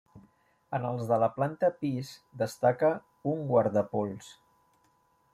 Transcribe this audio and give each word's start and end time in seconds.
En 0.75 0.85
els 0.91 1.03
de 1.09 1.17
la 1.23 1.27
planta 1.33 1.67
pis 1.83 2.09
destaca 2.43 2.91
un 3.33 3.43
guardapols. 3.53 4.31